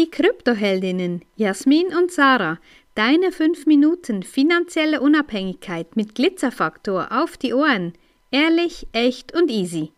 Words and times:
Die 0.00 0.10
Kryptoheldinnen 0.10 1.26
Jasmin 1.36 1.88
und 1.88 2.10
Sarah, 2.10 2.58
deine 2.94 3.32
5 3.32 3.66
Minuten 3.66 4.22
finanzielle 4.22 5.02
Unabhängigkeit 5.02 5.94
mit 5.94 6.14
Glitzerfaktor 6.14 7.08
auf 7.10 7.36
die 7.36 7.52
Ohren. 7.52 7.92
Ehrlich, 8.30 8.86
echt 8.92 9.34
und 9.34 9.50
easy. 9.50 9.92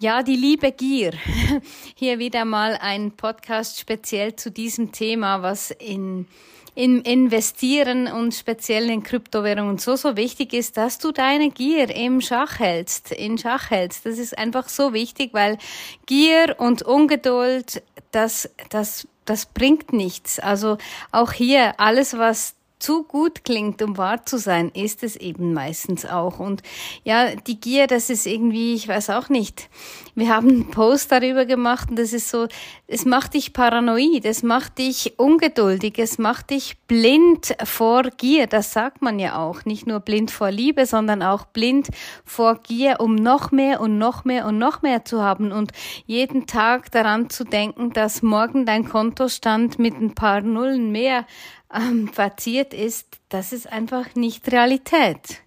Ja, 0.00 0.24
die 0.24 0.34
liebe 0.34 0.72
Gier. 0.72 1.12
Hier 1.94 2.18
wieder 2.18 2.44
mal 2.44 2.76
ein 2.80 3.12
Podcast 3.12 3.78
speziell 3.78 4.34
zu 4.34 4.50
diesem 4.50 4.90
Thema, 4.90 5.40
was 5.40 5.70
in 5.70 6.26
im 6.74 7.02
Investieren 7.02 8.06
und 8.06 8.34
speziell 8.34 8.88
in 8.88 9.02
Kryptowährungen 9.02 9.76
so, 9.76 9.94
so 9.96 10.16
wichtig 10.16 10.54
ist, 10.54 10.78
dass 10.78 10.98
du 10.98 11.12
deine 11.12 11.50
Gier 11.50 11.94
im 11.94 12.20
Schach 12.22 12.58
hältst, 12.60 13.12
in 13.12 13.36
Schach 13.36 13.70
hältst. 13.70 14.06
Das 14.06 14.18
ist 14.18 14.38
einfach 14.38 14.68
so 14.68 14.94
wichtig, 14.94 15.34
weil 15.34 15.58
Gier 16.06 16.56
und 16.58 16.82
Ungeduld, 16.82 17.82
das, 18.10 18.48
das, 18.70 19.06
das 19.24 19.46
bringt 19.46 19.92
nichts. 19.92 20.38
Also 20.38 20.78
auch 21.10 21.32
hier 21.32 21.78
alles, 21.78 22.16
was 22.18 22.54
zu 22.82 23.04
gut 23.04 23.44
klingt, 23.44 23.80
um 23.80 23.96
wahr 23.96 24.26
zu 24.26 24.38
sein, 24.38 24.70
ist 24.74 25.04
es 25.04 25.14
eben 25.14 25.52
meistens 25.52 26.04
auch. 26.04 26.40
Und 26.40 26.62
ja, 27.04 27.34
die 27.36 27.60
Gier, 27.60 27.86
das 27.86 28.10
ist 28.10 28.26
irgendwie, 28.26 28.74
ich 28.74 28.88
weiß 28.88 29.10
auch 29.10 29.28
nicht. 29.28 29.70
Wir 30.14 30.34
haben 30.34 30.48
einen 30.48 30.70
Post 30.70 31.12
darüber 31.12 31.46
gemacht 31.46 31.90
und 31.90 31.98
das 31.98 32.12
ist 32.12 32.28
so, 32.28 32.48
es 32.88 33.04
macht 33.04 33.34
dich 33.34 33.52
paranoid, 33.52 34.24
es 34.24 34.42
macht 34.42 34.78
dich 34.78 35.14
ungeduldig, 35.16 35.94
es 35.98 36.18
macht 36.18 36.50
dich 36.50 36.76
blind 36.88 37.54
vor 37.64 38.02
Gier. 38.02 38.48
Das 38.48 38.72
sagt 38.72 39.00
man 39.00 39.18
ja 39.18 39.38
auch. 39.38 39.64
Nicht 39.64 39.86
nur 39.86 40.00
blind 40.00 40.30
vor 40.30 40.50
Liebe, 40.50 40.84
sondern 40.84 41.22
auch 41.22 41.46
blind 41.46 41.88
vor 42.24 42.56
Gier, 42.56 42.96
um 42.98 43.14
noch 43.14 43.52
mehr 43.52 43.80
und 43.80 43.96
noch 43.96 44.24
mehr 44.24 44.44
und 44.44 44.58
noch 44.58 44.82
mehr 44.82 45.04
zu 45.04 45.22
haben 45.22 45.52
und 45.52 45.72
jeden 46.04 46.46
Tag 46.46 46.90
daran 46.90 47.30
zu 47.30 47.44
denken, 47.44 47.92
dass 47.92 48.22
morgen 48.22 48.66
dein 48.66 48.88
Kontostand 48.88 49.78
mit 49.78 49.94
ein 49.94 50.14
paar 50.14 50.40
Nullen 50.40 50.90
mehr 50.90 51.26
ähm, 51.74 52.08
verziert 52.08 52.74
ist, 52.74 53.06
das 53.28 53.52
ist 53.52 53.70
einfach 53.70 54.14
nicht 54.14 54.50
Realität. 54.50 55.42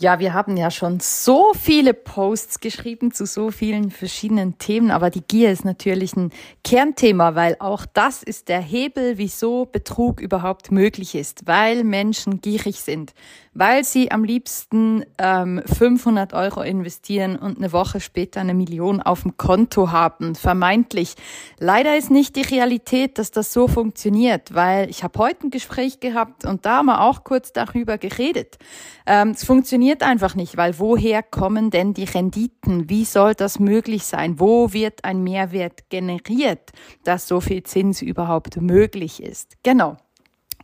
Ja, 0.00 0.18
wir 0.18 0.32
haben 0.32 0.56
ja 0.56 0.70
schon 0.70 0.98
so 0.98 1.52
viele 1.52 1.92
Posts 1.92 2.60
geschrieben 2.60 3.12
zu 3.12 3.26
so 3.26 3.50
vielen 3.50 3.90
verschiedenen 3.90 4.56
Themen, 4.56 4.90
aber 4.90 5.10
die 5.10 5.20
Gier 5.20 5.52
ist 5.52 5.66
natürlich 5.66 6.16
ein 6.16 6.32
Kernthema, 6.64 7.34
weil 7.34 7.56
auch 7.58 7.84
das 7.84 8.22
ist 8.22 8.48
der 8.48 8.62
Hebel, 8.62 9.18
wieso 9.18 9.66
Betrug 9.66 10.22
überhaupt 10.22 10.70
möglich 10.70 11.14
ist, 11.14 11.46
weil 11.46 11.84
Menschen 11.84 12.40
gierig 12.40 12.80
sind, 12.80 13.12
weil 13.52 13.84
sie 13.84 14.12
am 14.12 14.22
liebsten 14.22 15.04
ähm, 15.18 15.62
500 15.66 16.34
Euro 16.34 16.62
investieren 16.62 17.36
und 17.36 17.58
eine 17.58 17.72
Woche 17.72 18.00
später 18.00 18.40
eine 18.40 18.54
Million 18.54 19.02
auf 19.02 19.22
dem 19.22 19.36
Konto 19.36 19.90
haben, 19.90 20.34
vermeintlich. 20.34 21.14
Leider 21.58 21.96
ist 21.96 22.10
nicht 22.10 22.36
die 22.36 22.42
Realität, 22.42 23.18
dass 23.18 23.32
das 23.32 23.52
so 23.52 23.66
funktioniert, 23.66 24.54
weil 24.54 24.88
ich 24.88 25.02
habe 25.02 25.18
heute 25.18 25.48
ein 25.48 25.50
Gespräch 25.50 25.98
gehabt 25.98 26.44
und 26.44 26.64
da 26.64 26.78
haben 26.78 26.86
wir 26.86 27.00
auch 27.00 27.24
kurz 27.24 27.52
darüber 27.52 27.98
geredet. 27.98 28.58
Ähm, 29.06 29.30
es 29.30 29.44
funktioniert 29.44 30.02
einfach 30.02 30.36
nicht, 30.36 30.56
weil 30.56 30.78
woher 30.78 31.22
kommen 31.22 31.70
denn 31.70 31.92
die 31.92 32.04
Renditen? 32.04 32.88
Wie 32.88 33.04
soll 33.04 33.34
das 33.34 33.58
möglich 33.58 34.04
sein? 34.04 34.38
Wo 34.38 34.72
wird 34.72 35.04
ein 35.04 35.24
Mehrwert 35.24 35.90
generiert, 35.90 36.70
dass 37.04 37.26
so 37.26 37.40
viel 37.40 37.64
Zins 37.64 38.00
überhaupt 38.00 38.60
möglich 38.60 39.22
ist? 39.22 39.56
Genau. 39.64 39.96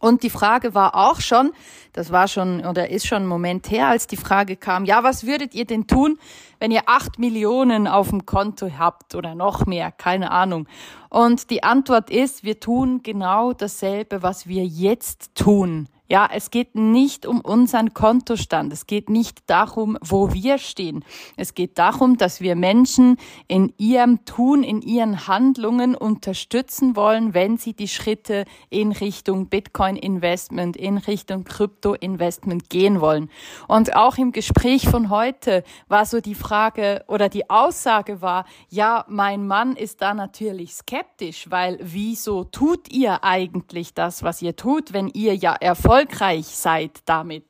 Und 0.00 0.22
die 0.22 0.30
Frage 0.30 0.74
war 0.74 0.94
auch 0.94 1.20
schon, 1.20 1.52
das 1.92 2.12
war 2.12 2.28
schon 2.28 2.64
oder 2.66 2.90
ist 2.90 3.06
schon 3.06 3.22
ein 3.22 3.26
Moment 3.26 3.70
her, 3.70 3.88
als 3.88 4.06
die 4.06 4.16
Frage 4.16 4.56
kam, 4.56 4.84
ja, 4.84 5.02
was 5.02 5.26
würdet 5.26 5.54
ihr 5.54 5.64
denn 5.64 5.86
tun, 5.86 6.18
wenn 6.60 6.70
ihr 6.70 6.82
acht 6.86 7.18
Millionen 7.18 7.86
auf 7.86 8.10
dem 8.10 8.26
Konto 8.26 8.70
habt 8.78 9.14
oder 9.14 9.34
noch 9.34 9.66
mehr, 9.66 9.90
keine 9.92 10.30
Ahnung. 10.30 10.66
Und 11.08 11.50
die 11.50 11.62
Antwort 11.62 12.10
ist, 12.10 12.44
wir 12.44 12.60
tun 12.60 13.02
genau 13.02 13.52
dasselbe, 13.52 14.22
was 14.22 14.46
wir 14.46 14.64
jetzt 14.64 15.34
tun. 15.34 15.88
Ja, 16.08 16.28
es 16.32 16.50
geht 16.50 16.76
nicht 16.76 17.26
um 17.26 17.40
unseren 17.40 17.92
Kontostand. 17.92 18.72
Es 18.72 18.86
geht 18.86 19.10
nicht 19.10 19.50
darum, 19.50 19.98
wo 20.00 20.32
wir 20.32 20.58
stehen. 20.58 21.04
Es 21.36 21.54
geht 21.54 21.78
darum, 21.78 22.16
dass 22.16 22.40
wir 22.40 22.54
Menschen 22.54 23.16
in 23.48 23.72
ihrem 23.76 24.24
Tun, 24.24 24.62
in 24.62 24.82
ihren 24.82 25.26
Handlungen 25.26 25.96
unterstützen 25.96 26.94
wollen, 26.94 27.34
wenn 27.34 27.58
sie 27.58 27.72
die 27.72 27.88
Schritte 27.88 28.44
in 28.70 28.92
Richtung 28.92 29.48
Bitcoin 29.48 29.96
Investment, 29.96 30.76
in 30.76 30.98
Richtung 30.98 31.42
Krypto 31.42 31.94
Investment 31.94 32.70
gehen 32.70 33.00
wollen. 33.00 33.28
Und 33.66 33.96
auch 33.96 34.16
im 34.16 34.30
Gespräch 34.30 34.88
von 34.88 35.10
heute 35.10 35.64
war 35.88 36.06
so 36.06 36.20
die 36.20 36.36
Frage 36.36 37.04
oder 37.08 37.28
die 37.28 37.50
Aussage 37.50 38.22
war, 38.22 38.44
ja, 38.68 39.04
mein 39.08 39.46
Mann 39.48 39.74
ist 39.74 40.02
da 40.02 40.14
natürlich 40.14 40.74
skeptisch, 40.74 41.50
weil 41.50 41.78
wieso 41.82 42.44
tut 42.44 42.92
ihr 42.92 43.24
eigentlich 43.24 43.92
das, 43.92 44.22
was 44.22 44.40
ihr 44.40 44.54
tut, 44.54 44.92
wenn 44.92 45.08
ihr 45.08 45.34
ja 45.34 45.52
Erfolg 45.54 45.95
erfolgreich 45.96 46.46
seid 46.46 47.00
damit? 47.06 47.44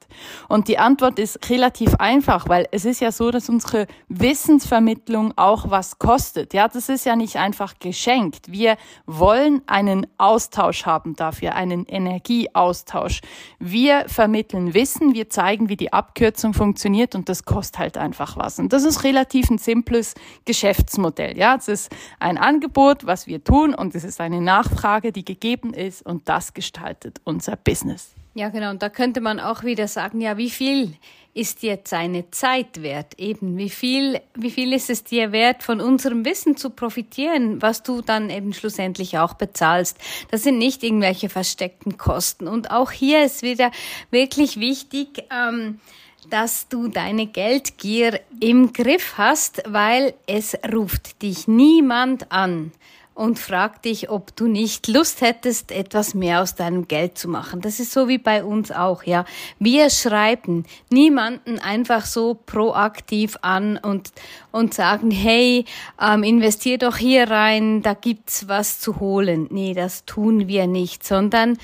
Und 0.49 0.69
die 0.69 0.79
Antwort 0.79 1.19
ist 1.19 1.51
relativ 1.51 1.95
einfach, 1.97 2.49
weil 2.49 2.67
es 2.71 2.85
ist 2.85 3.01
ja 3.01 3.11
so, 3.11 3.31
dass 3.31 3.49
unsere 3.49 3.87
Wissensvermittlung 4.09 5.33
auch 5.37 5.71
was 5.71 5.99
kostet. 5.99 6.55
Ja, 6.55 6.69
das 6.69 6.89
ist 6.89 7.05
ja 7.05 7.17
nicht 7.17 7.37
einfach 7.37 7.75
geschenkt. 7.81 8.51
Wir 8.51 8.77
wollen 9.07 9.63
einen 9.67 10.07
Austausch 10.19 10.87
haben 10.87 11.17
dafür, 11.17 11.55
einen 11.55 11.87
Energieaustausch. 11.87 13.21
Wir 13.59 14.05
vermitteln 14.09 14.75
Wissen, 14.75 15.15
wir 15.15 15.29
zeigen, 15.29 15.69
wie 15.69 15.77
die 15.77 15.93
Abkürzung 15.93 16.55
funktioniert 16.55 17.15
und 17.15 17.29
das 17.29 17.45
kostet 17.45 17.79
halt 17.79 17.99
einfach 17.99 18.37
was. 18.37 18.59
Und 18.59 18.73
das 18.73 18.85
ist 18.85 19.05
relativ 19.05 19.51
ein 19.51 19.59
simples 19.59 20.15
Geschäftsmodell. 20.45 21.37
Ja, 21.37 21.57
es 21.57 21.69
ist 21.69 21.95
ein 22.21 22.39
Angebot, 22.39 23.07
was 23.07 23.27
wir 23.27 23.43
tun 23.43 23.75
und 23.75 23.95
es 23.95 24.05
ist 24.05 24.21
eine 24.21 24.41
Nachfrage, 24.41 25.13
die 25.13 25.25
gegeben 25.25 25.75
ist 25.75 26.05
und 26.07 26.29
das 26.29 26.55
gestaltet 26.55 27.21
unser 27.25 27.57
Business. 27.57 28.15
Ja, 28.37 28.51
genau. 28.51 28.69
Und 28.69 28.83
da 28.83 28.91
könnte 28.91 29.23
man 29.23 29.41
auch 29.41 29.65
wieder 29.65 29.89
sagen, 29.89 30.21
ja, 30.21 30.37
wie 30.37 30.51
viel 30.51 30.93
ist 31.33 31.63
jetzt 31.63 31.89
seine 31.89 32.31
Zeit 32.31 32.83
wert? 32.83 33.19
Eben, 33.19 33.57
wie 33.57 33.71
viel, 33.71 34.21
wie 34.35 34.51
viel 34.51 34.75
ist 34.75 34.91
es 34.91 35.05
dir 35.05 35.33
wert, 35.33 35.63
von 35.63 35.81
unserem 35.81 36.27
Wissen 36.27 36.55
zu 36.55 36.69
profitieren, 36.69 37.63
was 37.63 37.83
du 37.83 38.03
dann 38.03 38.29
eben 38.29 38.53
schlussendlich 38.53 39.17
auch 39.17 39.33
bezahlst? 39.33 39.97
Das 40.31 40.43
sind 40.43 40.59
nicht 40.59 40.83
irgendwelche 40.83 41.31
versteckten 41.31 41.97
Kosten. 41.97 42.47
Und 42.47 42.71
auch 42.71 42.91
hier 42.91 43.25
ist 43.25 43.41
wieder 43.41 43.71
wirklich 44.11 44.61
wichtig, 44.61 45.25
ähm, 45.31 45.81
dass 46.29 46.69
du 46.69 46.89
deine 46.89 47.27
Geldgier 47.27 48.21
im 48.41 48.75
Griff 48.75 49.15
hast, 49.17 49.63
weil 49.67 50.13
es 50.27 50.55
ruft 50.71 51.23
dich 51.23 51.49
niemand 51.49 52.31
an 52.33 52.71
und 53.17 53.39
frag 53.39 53.81
dich, 53.81 54.11
ob 54.11 54.37
du 54.37 54.47
nicht 54.47 54.89
Lust 54.89 55.23
hättest, 55.23 55.73
etwas 55.73 56.13
mehr 56.13 56.43
aus 56.43 56.55
deinem 56.55 56.87
Geld 56.87 57.17
zu 57.17 57.29
machen. 57.29 57.63
Das 57.63 57.81
ist 57.81 57.93
so 57.93 58.09
wie 58.09 58.19
bei 58.19 58.45
uns 58.45 58.71
auch, 58.71 59.05
ja. 59.05 59.25
Wir 59.59 59.89
schreiben 59.89 60.67
niemanden 60.91 61.59
einfach 61.59 62.05
so 62.05 62.35
proaktiv 62.35 63.39
an 63.41 63.79
und, 63.79 64.13
und 64.53 64.75
sagen, 64.75 65.11
hey, 65.11 65.65
ähm, 65.99 66.23
investier 66.23 66.77
doch 66.77 66.99
hier 66.99 67.31
rein, 67.31 67.81
da 67.81 67.95
gibt's 67.95 68.49
was 68.49 68.81
zu 68.81 69.01
holen. 69.01 69.49
Nee, 69.51 69.73
das 69.73 70.05
tun 70.05 70.47
wir 70.47 70.67
nicht, 70.67 71.03
sondern 71.03 71.57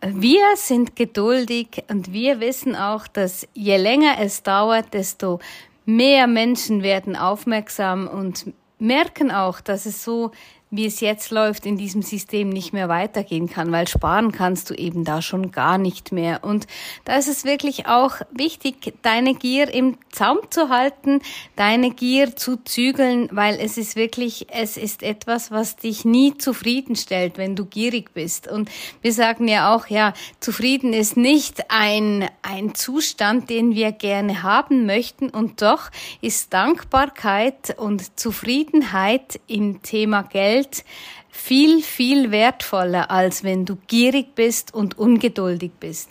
wir 0.00 0.42
sind 0.56 0.96
geduldig 0.96 1.84
und 1.88 2.12
wir 2.12 2.40
wissen 2.40 2.74
auch, 2.74 3.06
dass 3.06 3.46
je 3.54 3.76
länger 3.76 4.16
es 4.20 4.42
dauert, 4.42 4.94
desto 4.94 5.38
mehr 5.86 6.26
Menschen 6.26 6.82
werden 6.82 7.14
aufmerksam 7.14 8.08
und 8.08 8.52
merken 8.78 9.30
auch, 9.30 9.60
dass 9.60 9.86
es 9.86 10.04
so 10.04 10.30
wie 10.70 10.86
es 10.86 11.00
jetzt 11.00 11.30
läuft, 11.30 11.64
in 11.64 11.78
diesem 11.78 12.02
System 12.02 12.50
nicht 12.50 12.72
mehr 12.72 12.88
weitergehen 12.88 13.48
kann, 13.48 13.72
weil 13.72 13.88
sparen 13.88 14.32
kannst 14.32 14.68
du 14.68 14.74
eben 14.74 15.04
da 15.04 15.22
schon 15.22 15.50
gar 15.50 15.78
nicht 15.78 16.12
mehr. 16.12 16.44
Und 16.44 16.66
da 17.04 17.16
ist 17.16 17.28
es 17.28 17.44
wirklich 17.44 17.86
auch 17.86 18.16
wichtig, 18.30 18.94
deine 19.02 19.34
Gier 19.34 19.72
im 19.72 19.96
Zaum 20.10 20.38
zu 20.50 20.68
halten, 20.68 21.20
deine 21.56 21.90
Gier 21.90 22.36
zu 22.36 22.56
zügeln, 22.56 23.28
weil 23.32 23.58
es 23.60 23.78
ist 23.78 23.96
wirklich, 23.96 24.46
es 24.50 24.76
ist 24.76 25.02
etwas, 25.02 25.50
was 25.50 25.76
dich 25.76 26.04
nie 26.04 26.36
zufriedenstellt, 26.36 27.38
wenn 27.38 27.56
du 27.56 27.64
gierig 27.64 28.12
bist. 28.12 28.46
Und 28.46 28.70
wir 29.00 29.12
sagen 29.12 29.48
ja 29.48 29.74
auch, 29.74 29.86
ja, 29.86 30.12
zufrieden 30.40 30.92
ist 30.92 31.16
nicht 31.16 31.70
ein, 31.70 32.28
ein 32.42 32.74
Zustand, 32.74 33.48
den 33.48 33.74
wir 33.74 33.92
gerne 33.92 34.42
haben 34.42 34.84
möchten. 34.84 35.30
Und 35.30 35.62
doch 35.62 35.90
ist 36.20 36.52
Dankbarkeit 36.52 37.78
und 37.78 38.18
Zufriedenheit 38.18 39.40
im 39.46 39.82
Thema 39.82 40.22
Geld 40.22 40.57
Geld 40.58 40.84
viel, 41.30 41.82
viel 41.82 42.30
wertvoller, 42.30 43.10
als 43.10 43.44
wenn 43.44 43.64
du 43.64 43.76
gierig 43.86 44.34
bist 44.34 44.74
und 44.74 44.98
ungeduldig 44.98 45.72
bist. 45.78 46.08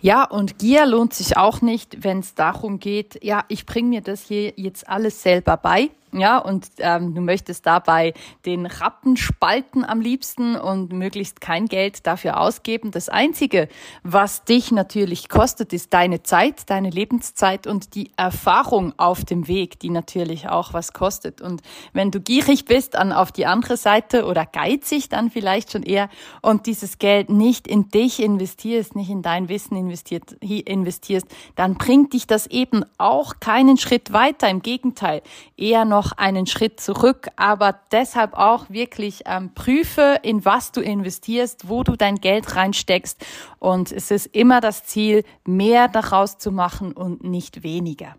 Ja, 0.00 0.24
und 0.24 0.58
Gier 0.58 0.86
lohnt 0.86 1.14
sich 1.14 1.36
auch 1.36 1.62
nicht, 1.62 2.04
wenn 2.04 2.20
es 2.20 2.34
darum 2.34 2.78
geht, 2.78 3.22
ja, 3.24 3.44
ich 3.48 3.66
bringe 3.66 3.88
mir 3.88 4.00
das 4.00 4.22
hier 4.22 4.52
jetzt 4.56 4.88
alles 4.88 5.22
selber 5.22 5.56
bei 5.56 5.90
ja, 6.14 6.36
und 6.36 6.68
ähm, 6.78 7.14
du 7.14 7.22
möchtest 7.22 7.64
dabei 7.64 8.12
den 8.44 8.66
Rappen 8.66 9.16
spalten 9.16 9.82
am 9.82 10.02
liebsten 10.02 10.56
und 10.56 10.92
möglichst 10.92 11.40
kein 11.40 11.66
Geld 11.66 12.06
dafür 12.06 12.38
ausgeben. 12.38 12.90
Das 12.90 13.08
Einzige, 13.08 13.68
was 14.02 14.44
dich 14.44 14.72
natürlich 14.72 15.30
kostet, 15.30 15.72
ist 15.72 15.94
deine 15.94 16.22
Zeit, 16.22 16.68
deine 16.68 16.90
Lebenszeit 16.90 17.66
und 17.66 17.94
die 17.94 18.10
Erfahrung 18.16 18.92
auf 18.98 19.24
dem 19.24 19.48
Weg, 19.48 19.80
die 19.80 19.88
natürlich 19.88 20.50
auch 20.50 20.74
was 20.74 20.92
kostet. 20.92 21.40
Und 21.40 21.62
wenn 21.94 22.10
du 22.10 22.20
gierig 22.20 22.66
bist, 22.66 22.92
dann 22.94 23.12
auf 23.12 23.32
die 23.32 23.46
andere 23.46 23.78
Seite 23.78 24.26
oder 24.26 24.44
geizig 24.44 25.08
dann 25.08 25.30
vielleicht 25.30 25.72
schon 25.72 25.82
eher 25.82 26.10
und 26.42 26.66
dieses 26.66 26.98
Geld 26.98 27.30
nicht 27.30 27.66
in 27.66 27.88
dich 27.88 28.22
investierst, 28.22 28.96
nicht 28.96 29.08
in 29.08 29.22
dein 29.22 29.48
Wissen 29.48 29.76
investiert, 29.76 30.32
investierst, 30.42 31.26
dann 31.54 31.76
bringt 31.76 32.12
dich 32.12 32.26
das 32.26 32.46
eben 32.48 32.84
auch 32.98 33.40
keinen 33.40 33.78
Schritt 33.78 34.12
weiter. 34.12 34.50
Im 34.50 34.60
Gegenteil, 34.60 35.22
eher 35.56 35.86
noch 35.86 36.01
noch 36.02 36.12
einen 36.12 36.46
Schritt 36.46 36.80
zurück, 36.80 37.28
aber 37.36 37.78
deshalb 37.92 38.34
auch 38.34 38.68
wirklich 38.68 39.22
ähm, 39.26 39.54
prüfe, 39.54 40.18
in 40.22 40.44
was 40.44 40.72
du 40.72 40.80
investierst, 40.80 41.68
wo 41.68 41.84
du 41.84 41.94
dein 41.94 42.16
Geld 42.16 42.56
reinsteckst 42.56 43.24
und 43.60 43.92
es 43.92 44.10
ist 44.10 44.26
immer 44.26 44.60
das 44.60 44.84
Ziel, 44.84 45.22
mehr 45.46 45.86
daraus 45.86 46.38
zu 46.38 46.50
machen 46.50 46.92
und 46.92 47.22
nicht 47.22 47.62
weniger. 47.62 48.16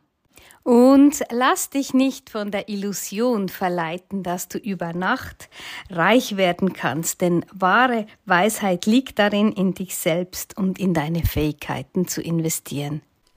Und 0.64 1.24
lass 1.30 1.72
dich 1.72 1.94
nicht 1.94 2.30
von 2.30 2.52
der 2.52 2.70
Illusion 2.70 3.50
verleiten, 3.50 4.24
dass 4.24 4.48
du 4.48 4.58
über 4.58 4.94
Nacht 4.94 5.50
reich 5.90 6.38
werden 6.38 6.72
kannst, 6.72 7.20
denn 7.20 7.46
wahre 7.52 8.06
Weisheit 8.26 8.86
liegt 8.86 9.20
darin, 9.20 9.52
in 9.52 9.74
dich 9.74 9.98
selbst 9.98 10.58
und 10.58 10.80
in 10.80 10.94
deine 10.94 11.24
Fähigkeiten 11.24 12.08
zu 12.08 12.22
investieren. 12.22 13.02